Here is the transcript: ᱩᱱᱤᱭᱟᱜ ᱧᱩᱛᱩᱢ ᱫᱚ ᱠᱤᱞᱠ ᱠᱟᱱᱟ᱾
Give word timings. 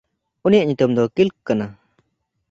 ᱩᱱᱤᱭᱟᱜ 0.45 0.65
ᱧᱩᱛᱩᱢ 0.67 0.91
ᱫᱚ 0.97 1.03
ᱠᱤᱞᱠ 1.15 1.35
ᱠᱟᱱᱟ᱾ 1.47 1.65